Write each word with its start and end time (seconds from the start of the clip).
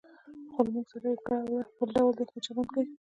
خو 0.51 0.59
له 0.65 0.69
موږ 0.75 0.85
سره 0.93 1.07
یې 1.11 1.17
کړه 1.25 1.37
وړه 1.41 1.65
بل 1.77 1.89
ډول 1.95 2.13
دي، 2.17 2.23
چې 2.29 2.29
ښه 2.31 2.39
چلند 2.45 2.69
کوي. 2.73 2.89